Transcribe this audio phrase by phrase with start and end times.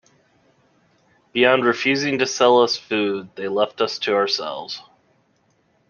[1.31, 4.81] Beyond refusing to sell us food, they left us to ourselves.